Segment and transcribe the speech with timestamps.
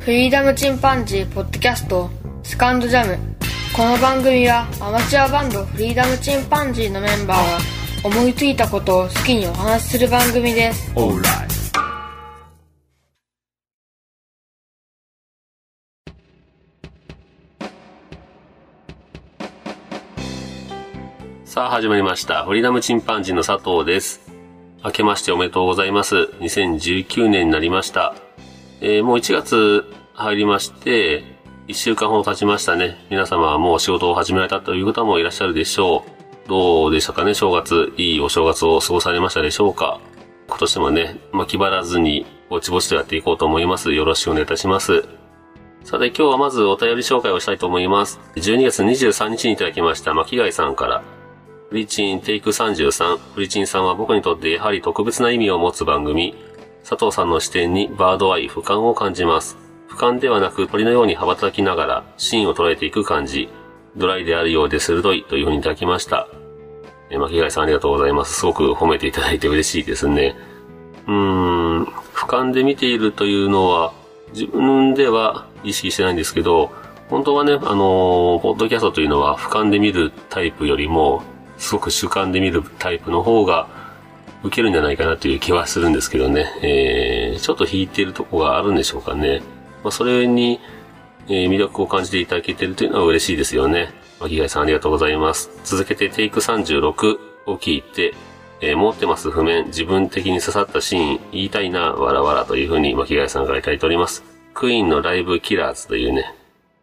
[0.00, 2.08] フリーダムチンパンジーポッドキャスト
[2.42, 3.18] セカンドジャム
[3.76, 10.90] この番組はアマチュアバンドフリーダムチンパンジーのメンバーが思いついたことを好きにお話しする番組です
[21.44, 22.46] さあ始まりました。
[22.46, 24.20] フリーダムチンパンジーの佐藤です。
[24.84, 26.30] 明けましておめでとうございます。
[26.38, 28.14] 2019年になりました。
[28.82, 31.22] えーもう1月入りまして、
[31.68, 32.96] 1週間ほど経ちましたね。
[33.10, 36.04] 皆様はもう仕事を始められたという方もいらっしゃるでしょ
[36.46, 36.48] う。
[36.48, 37.34] どうでしたかね？
[37.34, 40.00] 正月、いいお正月を過ごされましたでしょうか？
[40.48, 43.92] 今年もね、まあ、気張らずにぼちぼちとやっていこうと思います。
[43.92, 45.04] よろしくお願いいたします。
[45.84, 48.18] さて今日はまずお便り紹介をしたいと思います。
[48.36, 51.02] 12月23日にいただきました巻貝さんから、
[51.68, 53.18] フリチンテイク33。
[53.34, 56.34] フリチンさんは僕にとってやはり特別な意味を持つ番組。
[56.82, 59.58] 佐藤さんの視点にバードアイ、俯瞰を感じます。
[59.88, 63.48] 俯瞰ではなく鳥のように羽ばたきながらシーンを捉えていく感じ。
[63.96, 66.28] ドライであるようで鋭いというふうにいただきました。
[67.10, 68.38] え、巻貝さんありがとうございます。
[68.38, 70.36] すごく褒めていただいて嬉しいですね。
[71.06, 73.92] うーん、俯瞰で見ているというのは
[74.32, 76.70] 自分では意識してないんですけど、
[77.08, 81.22] 本当はね、あのーポッドキャストというのは俯瞰で見るタイプよりも、
[81.58, 83.66] すごく主観で見るタイプの方が
[84.42, 86.46] 受けるんじゃないかなという気はするんですけどね。
[86.62, 89.42] えー、ちょっと引いてるとこがあるんでしょうかね。
[89.82, 90.60] まあ、それに、
[91.28, 93.92] えー魅力を感じていただけてるというのは嬉しいですよね。
[94.20, 95.50] 巻貝さんありがとうございます。
[95.64, 98.14] 続けてテイク36を聞いて、
[98.60, 104.24] えー持ってます譜面、自分的に刺さったシーン、言いたいな、わらわらというふうに巻貝さんからいただいております。
[104.54, 106.34] クイーンのライブキラーズというね、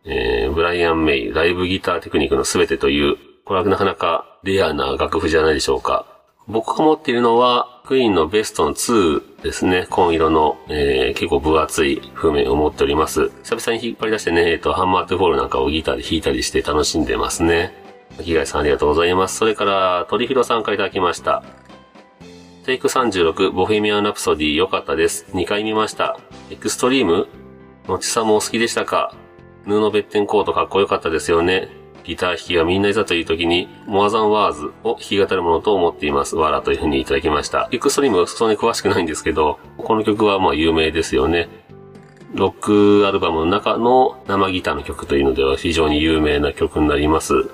[0.06, 6.17] えーブライアン・メイ、ライブギターテクニックのすべてという、これはなかなかレアな楽譜じゃないでしょうか。
[6.48, 9.86] 僕が持っているのは、クイーンのベストの2ですね。
[9.90, 13.32] 紺色の、えー結構分厚い譜面を持っております。
[13.44, 17.74] 久々に引っ張り出してね、えっ、と、ハンマートゥフォールなんかをギターで弾いたりして楽しんでますね。
[18.18, 19.38] 巻貝さんありがとうございます。
[19.38, 21.44] それから、鳥広さんからいただきました。
[22.66, 25.26] テイク36、ボヘミアン・ラプソディ良かったです。
[25.32, 26.18] 2回見ました。
[26.50, 27.28] エクストリーム？
[27.88, 29.14] のちさもお好きでしたか？
[29.66, 31.70] 布のベッテンコートかっこよかったですよね。
[32.08, 36.38] ギター弾きがみんないざという時に、モアザンワーズを弾き語るものと思っています。
[36.38, 37.68] わらというふうにいただきました。
[37.72, 41.50] エクストリームはそんなに詳しくないんですけど、この曲はまあ有名ですよね。
[42.34, 47.50] ロックアルバムの中の生ギターの曲というのでは非常に有名な曲になります。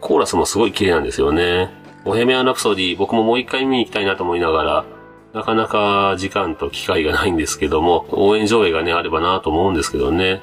[0.00, 1.70] コーラスもすごい綺麗なんですよね。
[2.04, 4.84] ボヘミアン・ラプソディ、僕ももう一回見に行きたいなと思いながら、
[5.32, 10.40] なかなか時間と機会がないんですけども、応援上映がね、あればなと思うんですけどね。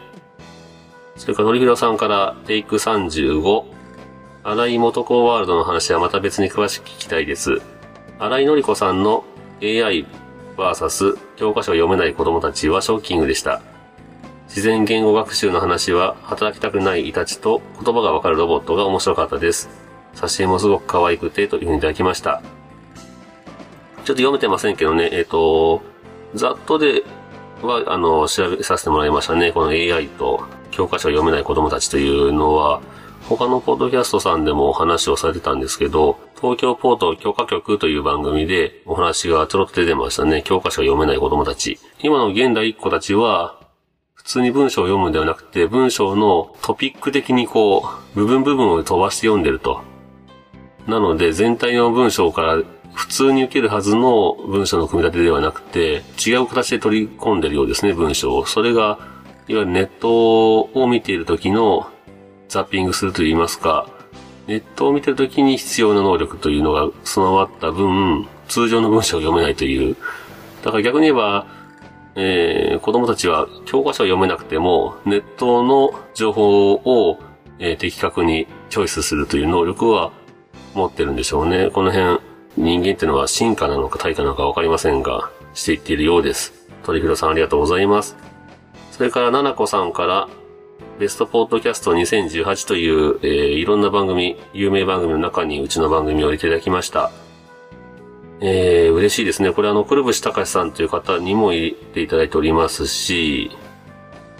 [1.23, 3.63] それから、のりひろさんから、テイク35。
[4.43, 7.61] 荒井元子ワールドの話はまた別に詳しく聞きたいです。
[8.19, 9.23] 荒井のり子さんの
[9.61, 10.05] AI
[10.57, 13.61] vs 教科書を読めない子供たちはショッキングでした。
[14.49, 19.69] 自然言語学習の話は、働きたくないイタチと言葉がわかるロボットが面白かったです。
[20.15, 22.41] 挿絵もすごく可愛くて、というふうにいただきました。
[22.43, 25.83] ちょっと読めてませんけどね、えっ、と、
[26.35, 27.05] ざっとで
[27.61, 29.53] は、あの、調べさせてもらいましたね。
[29.53, 32.81] この AI と教科書を読めない子供たちというのは、
[33.29, 40.41] 他のポッドキャストさんでもお話をされてたんですけど、東京ポート教科局という番組でお話がちょろっと出てましたね。
[40.43, 41.79] 教科書を読めない子供たち。
[42.01, 43.59] 今の現代っ子たちは、
[44.13, 49.81] 普通に文章を読むんではなくて、文章のトピック的にこう、部分部分を飛ばして読んでると。
[50.87, 52.57] なので、全体の文章から
[52.93, 58.45] 普通に受けるはずの文章の組み立てではなくて、違う形で取り込んでるようですね、文章を。
[58.45, 58.99] それが、
[59.47, 61.87] いわゆるネットを見ている時の
[62.47, 63.87] ザッピングすると言いますか、
[64.47, 69.95] ネットを見ている時に必要な能力というのが備わった分、通常の文章を読めないという。
[70.63, 71.47] だから逆に言えば、
[72.15, 77.19] えー子供たちは教科書を読めなくても、ネットの情報を、
[77.59, 80.11] えー的確にチョイスするという能力は
[80.73, 81.69] 持ってるんでしょうね。
[81.71, 82.19] この辺、
[82.55, 86.53] 人間っていうのは進化なのか退化なのかわかりませんが、していっているようです。
[86.83, 88.32] 鳥広さんありがとうございます。
[88.93, 90.29] それから、ななこさんから、
[90.99, 97.09] ベストポッドキャスト2018という、えーいろんな番組、有名番組の中にうちの番組を入れていただきました。
[98.39, 99.51] えー、嬉しいですね。
[99.51, 103.49] これあの、くるぶし隆さんという方にも入れていただいておりますし、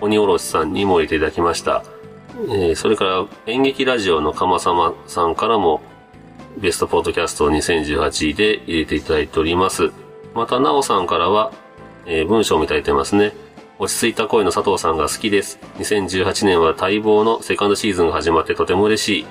[0.02, 1.84] 鬼おろしさんにも入れていただきました。
[2.50, 5.82] えー、それから演劇ラジオの鎌様さんからも、
[6.60, 9.92] ベストポッドキャスト2018で入れていただいております。
[10.36, 11.52] また、なおさんからは、
[12.06, 13.34] えー文章もいただいてますね。
[13.80, 15.60] 落ち着いた声の佐藤さんが好きです。
[15.80, 19.25] 2018年は待望のセカンドシーズンが始まってとても嬉しい。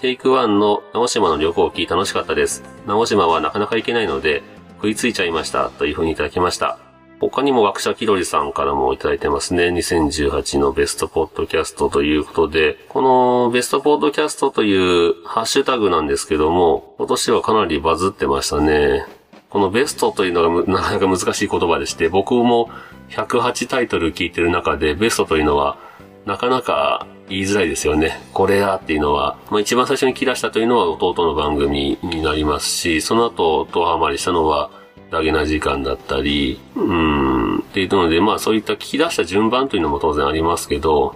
[0.00, 2.64] テイク1の直島の旅行記楽しかったです。
[2.86, 4.42] 直島はなかなか行けないので、
[4.76, 5.70] 食いついちゃいました。
[5.70, 6.78] というふうにいただきました。
[7.20, 9.68] 他にも学者気取りさんからもいただいてますね。
[9.68, 19.06] 2018のベストポッドキャストということで、このベストポッドキャストというハッシュタグなんですけども、今年はかなりバズってましたね。
[19.50, 22.70] このベストというのがなかなか難しい言葉でして、僕も
[23.10, 25.78] 108タイトル聞いてる中でベストというのは
[26.26, 28.20] なかなか言いづらいですよね。
[28.32, 34.70] これやっていうのは、まあ一番最初に聞き出したというのは弟の番組になりますし、その後、ドハマりしたのは、
[35.10, 41.14] ダゲな時間だったり、うん、っていうので、まあそういった聞き出した順番というのも当然ありますけど、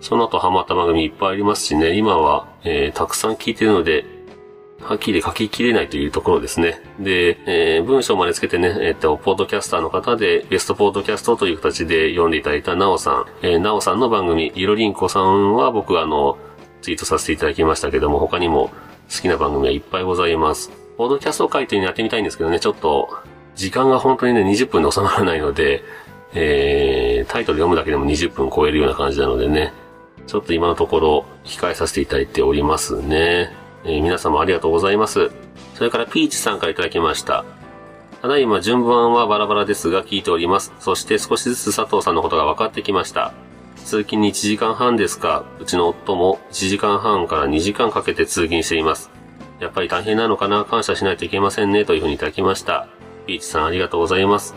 [0.00, 4.04] その後ハマった番組いっぱいありますしね、今は、えー、たくさん聞いてるので、
[4.80, 6.80] はっきり書ききれないというところですね。
[7.00, 16.38] で、えー、文章までつけてね、えっ、と、ポッドキャスターの方で、ベストポッドキャストという形で読んでいただいたなおさん、えー、なおさんの番組、ゆろりんこさんは僕あの、
[16.80, 18.70] ツイートさせていただきましたけども、他にも
[19.14, 20.70] 好きな番組はいっぱいございます。
[20.96, 23.10] ポッドキャスト回というのやってみたいんですけどね、ちょっと、
[23.56, 25.82] 時間が本当にね、20分で収まらないので、
[26.34, 29.72] えー、タイトル読むだけでも20分超えるような感じなのでね、
[30.26, 33.50] ちょっと今のところ控えさせていただいておりますね。
[33.84, 35.30] えー、皆様ありがとうございます。
[35.74, 37.44] それからピーチさんからいただきました。
[38.20, 40.72] ただいま順番はバラバラですが聞いております。
[40.80, 43.32] そして少しずつ佐藤さんのことが分かってきました。
[43.76, 49.10] 通勤に1時間半ですか、うちの夫も1時間半から2時間かけて通勤しています。
[49.60, 52.88] やっぱり大変なのかな、感謝しないといけませんね、というふうにいただきました。
[53.26, 54.54] ピーチさんありがとうございます。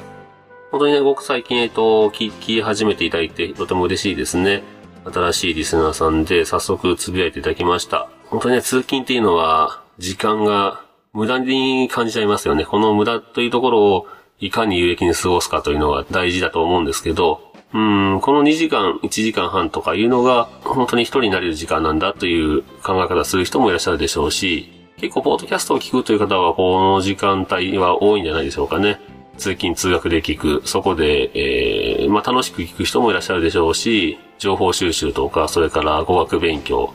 [0.72, 4.64] 本当にね、僕最近、えっと、聞き始めていただいて、とても嬉しいですね。
[5.06, 8.10] 新しいリスナーさんで早速つぶやいていただきました。
[8.32, 12.64] 本当にね、通勤っていうのは、時間が無駄に感じちゃいますよね。
[12.64, 14.08] この無駄というところを、
[14.40, 29.02] いかに有益に過ごすかというのが大事だと思うんですけど、うん、この2時間、1時間半とかいうのが、本当に一人になれる時間なんだという考え方する人もいらっしゃるでしょうし、結構、ポッドキャストを聞くという方は、この時間帯は多いんじゃないでしょうかね。
[29.38, 30.62] 通勤、通学で聞く。
[30.66, 36.94] そこで、えー、まあ、楽しく聞く人もいらっしゃるでしょうし、情報収集とか、それから語学勉強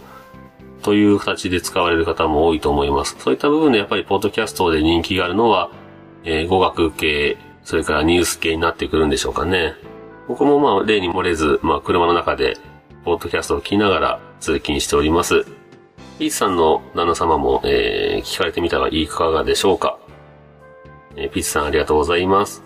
[0.83, 3.17] という形で使われる方も多いと思います。
[3.19, 5.71] そういった部分でやっぱり、ポッドキャストで人気があるのは、
[6.25, 9.75] えー、語学系、それからニュース系になってくるんでしょうかね。
[10.29, 12.57] 僕もまあ、例に漏れず、まあ、車の中で、
[13.05, 15.45] ポッドキャストを聞きながら通勤しております。
[16.19, 19.99] ピースさんの旦那様も、えー、聞かれてみたらいかがでしょうか。
[21.15, 22.63] えー、ピースさんありがとうございます。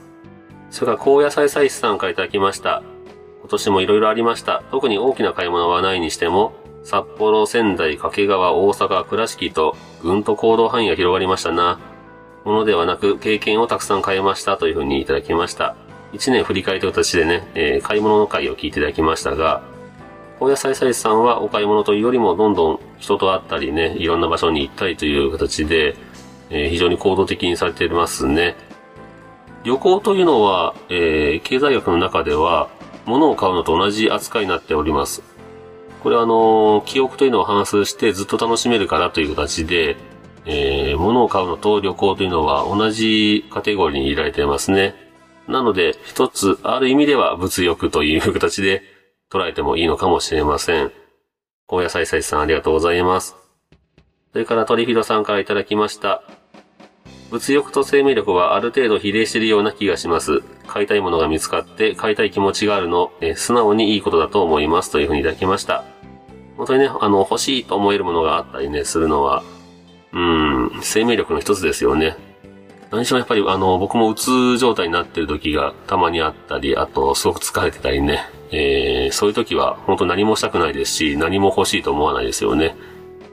[0.71, 2.83] それから、高野菜サイスさんからいただきました。
[3.41, 4.63] 今年も色々ありました。
[4.71, 11.79] 特に大きな買い物はないにしても、札幌、仙台、掛川、大阪、倉敷と、ぐんと行動範囲が広がりましたな。
[12.45, 15.77] ものではなく、経験をたくさん変えましたというふうにいただきました。
[16.13, 19.63] 一年振り返りという形でね、えー、買い物の会を聞いていただきましたが、
[20.39, 25.97] 高野菜菜さんはお買い物というよりもどんどん人と会ったりね、いろんな場所に行ったりという形で、
[26.49, 28.57] えー、非常に行動的にされていますね。
[29.63, 32.71] 旅行というのは、えー、経済学の中では、
[33.05, 35.23] 物を買うのと同じ扱いになっております。
[36.03, 39.97] これはあの、記憶というのを反数してずっと楽しめるからという形で、
[40.47, 44.95] えー、物を買うのと旅行というのは同じカテゴリーに入れられていますね。
[45.47, 48.83] なので、一つ、ある意味では物欲という形で、
[49.31, 50.91] 捉えてもいいのかもしれません。
[51.69, 53.37] 高野菜菜さんありがとうございます。
[54.33, 56.23] それから鳥広さんからいただきました。
[57.31, 60.43] 物欲と生命力はある程度比例しているような気がします。
[60.67, 65.85] 買いたいものが見つかって買いたい気持ちがあるの、え素直にいいことだと思いますというふうにいただきました。
[66.61, 69.43] 本当にね、あの、欲しいと思えるものがあったりね、するのは、
[70.13, 72.19] うん、生命力の一つですよね。
[72.91, 82.77] 何しろやっぱりあの、僕もうつ状態になってる時がたまにあったり、あと、すごく疲れてたりね、えー、そういう時は本当何もしたくないですし、何も欲しいと思わないですよね。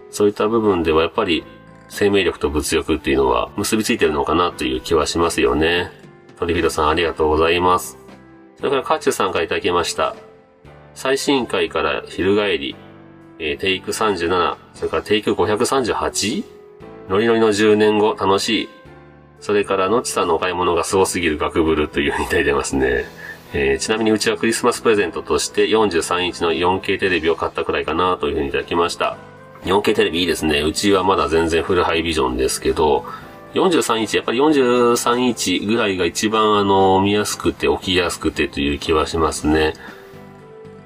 [0.10, 1.43] そういった部分ではやっぱり
[1.89, 5.91] 生命力と物欲っていうのは結びついてるのかなという気はしますよね。
[6.39, 7.98] 鳥人さんありがとうございます。
[8.55, 10.15] それからカッチュさんからいただきました。
[10.93, 12.75] 最新回から昼帰り、
[13.39, 16.44] えー、テイク37、それからテイク 538?
[17.10, 18.70] ノリノリの10年後楽しい。
[19.39, 23.06] それから、のちさんのお買い物がすすぎる学ブルというふうにいただいてますね。
[23.53, 29.17] えー、ちなみにうちはクリスマスプレゼントとして43インチの 4K テレビを買ったくらいかなというふうにいただきました。
[29.63, 30.62] 4K テレビいいですね。
[30.62, 33.06] うちはまだ全然フルハイビジョンですけど、
[33.53, 39.74] 43インチ、やっぱり43インチぐらいが一番あの、見やすくて、起きやすくてという気はしますね。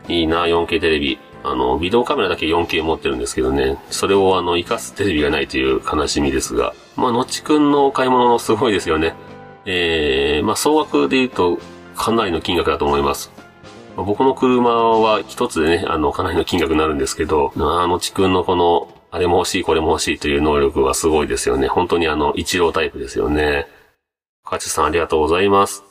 [0.08, 1.18] いいな、4K テレビ。
[1.44, 9.16] あの、ビデオカメラだけ 4K 持ってるんですけどね、それをあの、活かすテレビがないという悲しみですが、まあ、のちくんのお買い物すごいですよね。
[9.66, 11.60] えー、まあ、総額で言うと、
[11.96, 13.32] かなりの金額だと思います。
[13.96, 21.68] ま僕の車は一つでね、あの、かなりの金額になるんですけど、あのちくんのこの、あれも欲しい、これも欲しいという能力はすごいですよね。
[21.68, 23.68] 本当にあの、一郎タイプですよね。
[24.46, 25.84] カチさんありがとうございます。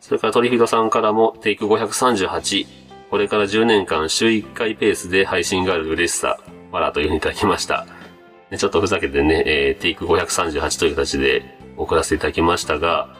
[0.00, 2.85] それからトリフィドさんからもテイク538。
[3.16, 6.38] これから10年間週1回ペースで配信がある嬉しさ。
[6.70, 7.86] わらというふうにいただきました。
[8.54, 13.16] ちょっとふざけてね、えー、テイク538という形で送らせていただきましたが、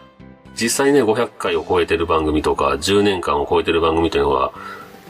[0.55, 4.53] 実際ね、500回を超えてる番組とか、10年間を超えてる番組というのは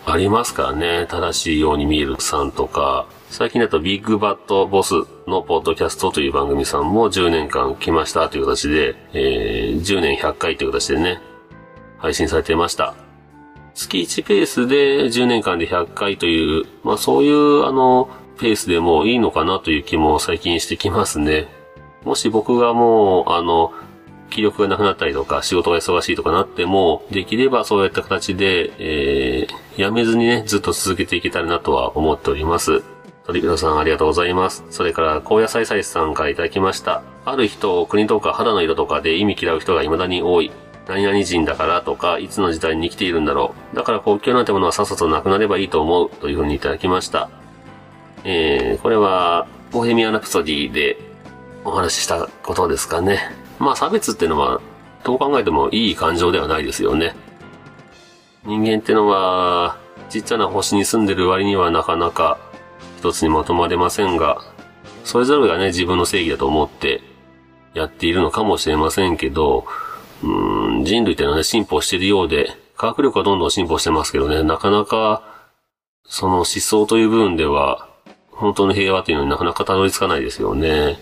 [0.04, 1.06] ありますからね。
[1.08, 4.94] 正しいように見えるさんとか、最近だとビッグバットボス
[5.26, 11.20] のポッドキャストという番組さんも10年間来ましたという形で、えー、10年100回という形でね、
[11.98, 13.05] 配信されていました。
[13.76, 21.46] 月1ペースで10年間で100回という、まあそういうあの、ペースでもいいのかなという気も最近してきますね。
[22.04, 23.72] もし僕がもう、あの、
[24.30, 32.82] 気力がなくなったりとか、仕事が忙しいとかなっても、できればそういった形で、えー、やめずにね、ずっと続けていけたらなとは思っております。
[33.26, 34.64] 鳥人さんありがとうございます。
[34.70, 37.02] それから、高野菜菜さんからいただきました。
[37.24, 40.52] ある人を、国とか肌の色とかで意味嫌う人が未だに多い。
[40.86, 43.76] 何々人だからとか、いつの時代に生きているんだろう。
[43.76, 46.10] だから国境なんてものはさっさとなくなればいいと思う。
[46.10, 47.28] というふうにいただきました。
[48.24, 50.96] えー、これは、ボヘミアン・ラプソディで
[51.64, 53.20] お話ししたことですかね。
[53.58, 54.60] まあ差別ってのは、
[55.02, 57.14] どう考えてもいい感情ではないですよね。
[58.44, 59.76] 人間ってのは、
[60.08, 62.38] ちっちゃな星に住んでる割にはなかなか
[62.98, 64.38] 一つにまとまれませんが、
[65.04, 67.02] それぞれがね、自分の正義だと思って
[67.74, 69.66] やっているのかもしれませんけど、
[70.22, 75.22] うん、人類ってのはね、進歩しているようで、科学力はどんどん進歩してますけどね、なかなか、
[76.04, 77.88] その思想という部分では、
[78.30, 80.98] 本当の平和というのになかなかたどり着かないですよね。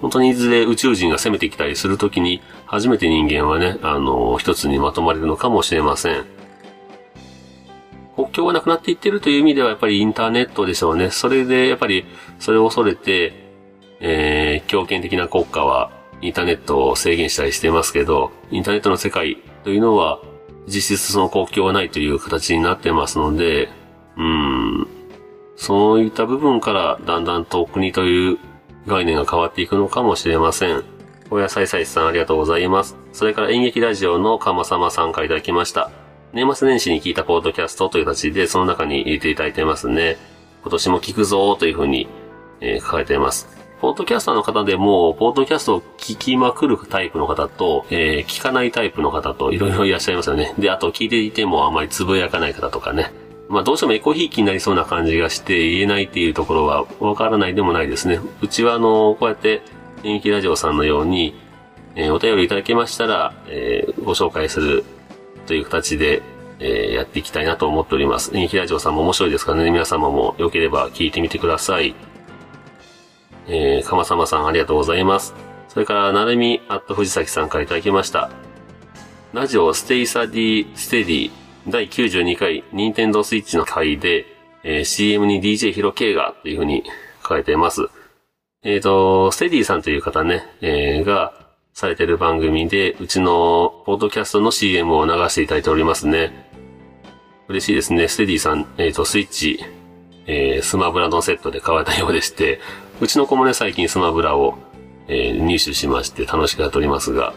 [0.00, 6.38] 本当にいずれ宇宙人が攻めてきたりするときに、初めて人間はね、あの、一つにまとまれるのかもしれません。
[8.18, 11.10] 国境がなくなっていってるという意味ではやっぱりインターネットでしょうね。
[11.10, 12.04] それでやっぱり
[12.40, 13.32] それを恐れて、
[14.00, 20.20] えー、強権的な国家はインターネットを制限したりしてますけど、インターネットの世界というのは
[20.66, 23.68] 実質その国境はないという形になってますので、
[24.16, 24.86] うん、
[25.56, 28.38] そういった部分からだんだんと国という
[28.86, 30.84] 概念が変わっていくのかもしれません。
[31.30, 32.96] お野菜菜さいさんありがとうございます。
[33.12, 35.90] それから演劇ラジオのかまさまさんからいただきました。
[36.32, 40.16] 年末年始に聞いたポードキャストという形でその中に入れていただいてますね。
[40.62, 42.08] 今年も聞くぞというふうに、
[42.60, 43.57] えー、書かれています。
[43.80, 50.52] ポードキャスターの方でも、ポードキャストを聞きまくるタイプの方と、えー、聞かないタイプの方と、いろいろいらっしゃいますよね。
[50.58, 53.12] で、あと聞いていてもあまりつぶやかない方とかね。
[53.48, 58.20] まあどうしてもエコひいきになりそうな感じがして言えないっていうところはわからないでもないですね。
[58.42, 59.62] うちはあの、こうやって
[60.02, 61.34] 演劇ラジオさんのように、
[61.94, 64.84] えー、お便りいただけましたら、えー、ご紹介する
[65.46, 66.22] という形で、
[66.58, 68.36] えー、やっていきたいなと思っております。
[68.36, 71.94] 演劇ラジオさんも面白いですからね、皆様も良ければ聞いてみてください。
[73.48, 75.34] えー、かまさまさんありがとうございます。
[75.68, 78.30] それから、なるみアット藤崎さんからいただきました。
[79.32, 81.30] ラジオステイサディステディ
[81.68, 84.26] 第92回、ニンテンドースイッチの回で、
[84.64, 86.82] えー、CM に DJ ヒロ K がっていう風に
[87.22, 87.88] 書かれています。
[88.62, 91.32] えっ、ー、と、ステディさんという方ね、えー、が
[91.74, 96.48] されてる番組で、うちのポッドキャストの CM を流していただいておりますね。
[97.48, 98.08] 嬉しいですね。
[98.08, 99.64] ステディさん、えっ、ー、と、スイッチ、
[100.26, 102.60] えー、スマブラのセットで買われたようでして、
[103.00, 104.58] うちの子もね、最近スマブラを、
[105.06, 107.32] えー、入手しまして楽しくやっておりますが、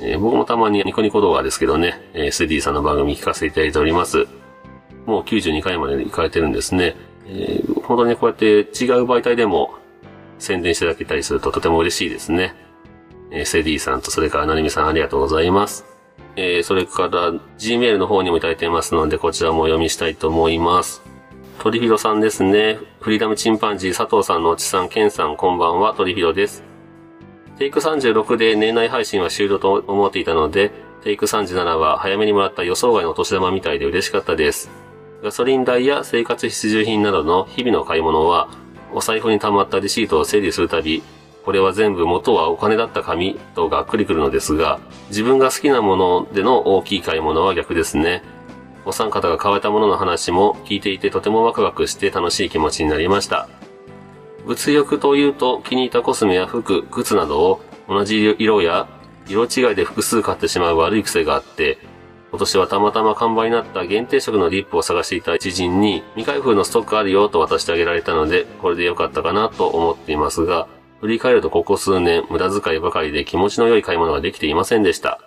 [0.00, 4.28] えー、僕もたまにニコニコ動画ですけどね、えー、スディさんの番組聞かせていただいております。
[5.04, 6.94] もう92回まで行かれてるんですね。
[7.26, 8.64] えー、本当にこうやって違う
[9.04, 9.74] 媒体でも
[10.38, 12.54] 宣伝していただけたりするととても嬉しいですね。
[13.32, 15.84] えー、ステディさんとそれからなるみさんありがとうございます。
[16.36, 21.02] えー、それから Gmail の方にもいただいてますのでこちらもお読みしたいと思います。
[21.58, 22.78] 鳥広さんですね。
[23.00, 26.62] フリーダムチンパンジー佐藤さんのおちさん、ケンさん、こんばんは、鳥広です。
[27.58, 34.70] テイク36で年内配信は終了と思っていたので、テイク37は早めにもらった予想外のお年玉みたいで嬉しかったです。
[35.22, 38.48] ガソリン代や生活必需品などの日々の買い物は、
[38.92, 41.02] お財布に溜まったレシートを整理するたび、
[41.44, 48.22] これは全部元はお金だった紙とがっくりくるのですが、自分が好きなものでの大きい買い物は逆ですね。
[48.84, 53.48] お三方が買えたものの話も聞いていてとてもワクワクして楽しい気持ちになりました。
[54.46, 58.86] 物欲というと気に入ったコスメや服、靴などを同じ色や
[59.26, 61.78] 色違いで複数買ってしまう悪い癖があって、
[62.30, 70.66] 今年はたまたま完売になった限定色のリップを探していた知人に未開封のストックあるよと渡してあげられたので、これで良かったかなと思っていますが、
[71.00, 75.20] 振り返るとここ数年無駄遣いばかりで気持ちの良い買い物ができていませんでした。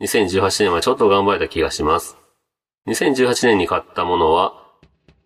[0.00, 2.16] 2018年はちょっと頑張れた気がします。
[2.88, 4.54] 2018年に買ったものは、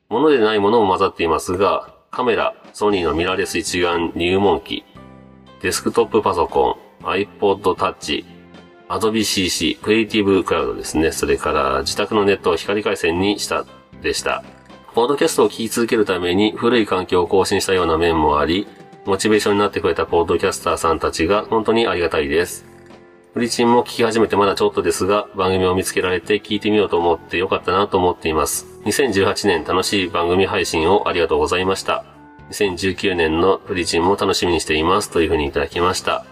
[0.09, 4.85] 物でないものも混ざっていますが、カメラ、ソニーのミラーレス一眼入門機、
[5.63, 8.25] デスクトップパソコン、iPod Touch、
[8.89, 11.13] Adobe CC、クリエイティブクラウドですね。
[11.13, 13.65] それから自宅のネットを光回線にした
[14.03, 14.43] でした。
[14.95, 18.67] ポッドキャストを聞き続けるために古い環境を更新したような面もあり、
[19.07, 22.72] モチベーションになってくれたポッドキャスターさんたちが本当にありがたいです。
[23.35, 28.67] フリチンも聞き始めてまだちょっとですが、番組を見つけられて聞いてみようと思ってよかったなと思っています。
[28.85, 32.05] 2018年楽しい番組配信をありがとうございました。
[32.51, 36.27] 2019年のフリチンも楽しみにしていますというふうにいただきました。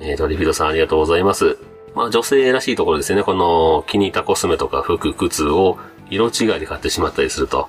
[0.00, 1.58] えーと、リフィドさんありがとうございます。
[1.94, 3.22] まあ女性らしいところですよね。
[3.22, 5.76] この気に入ったコスメとか服、靴を
[6.08, 7.68] 色違いで買ってしまったりすると。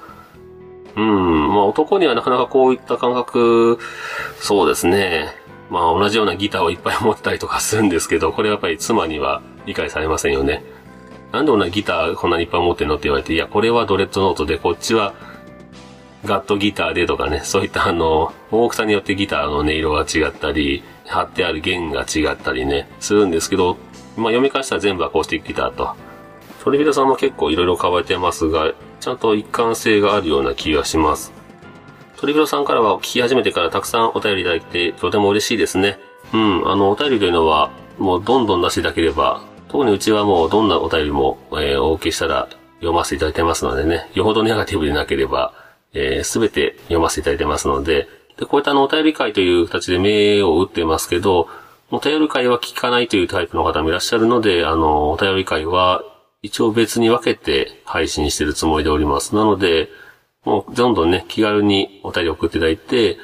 [0.96, 3.80] うん、まあ男にはなかなかこういった感覚、
[4.40, 5.40] そうですね。
[5.72, 10.63] まあ同じようなギターをいっぱい持ったりとかするんですけど、これはやっぱり妻には理解されませんよね。
[11.32, 15.13] なんで同じギターこんなにいっぱい持ってんのって言われて、いや、これはドレッドノートで、こっちは
[16.25, 23.78] ガットギターでとかね、そういったあの、大きさによってギターの音色が違ったり、貼ってある弦が違ったりね、するんですけど、
[24.18, 25.96] まあ読み返したら全部アコースティックギターと。
[26.63, 31.34] トリビラさんも結構いろいろ買われてますが、ちゃんと一貫性があるような気がします。
[32.22, 35.98] トリビロさんからは聞き始めてからたくさんお便りいただいてとても嬉しいですね。
[36.32, 45.56] うん、あの、お便りというのはもうどんどん出していただければ、特にうちはもうどんなお便りも、えー、お受けしたら読ませていただいてますのでね、よほどネガティブでなければ、
[45.96, 51.48] えす、べて読ませていただいてますので、で、こういったあの、お便り会という形で目を打ってますけど、
[51.90, 56.04] お便り会は聞かないというタイプの方もいらっしゃるので、あの、お便り会は
[56.44, 59.34] 一応別に分けて配信してるつもりでおります。
[59.34, 59.90] なので、
[60.43, 63.17] もうどんどんね、気軽にお便り送っていただいて、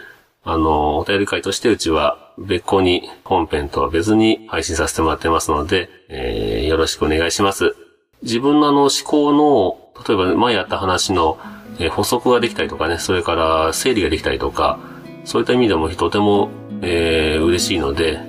[0.43, 7.75] あの、お便り会としてうちは別個に本編とは別に配信させてもらってますので、えー、よろしくお願いします。
[8.21, 11.39] 自分のあの思考の、例えば前やった話の、
[11.79, 14.79] えー、補足ができたりとかね、それから整理ができたりとか、
[15.25, 16.50] そういった意味でもとても、
[16.81, 18.19] えー、嬉しいので、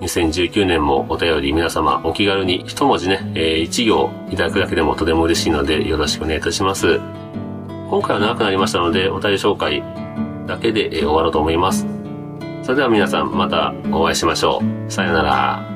[0.00, 7.00] 2019年もお便り皆様お気軽に一文字ね、えー、一行いただくだけでもとても嬉しいのでよろしくお願いいたします。
[7.92, 9.84] 今回は長くなりましたので、お便り紹介
[10.46, 11.86] だけで終わろうと思います。
[12.62, 14.90] それでは皆さんまたお会いしましょう。
[14.90, 15.71] さよなら。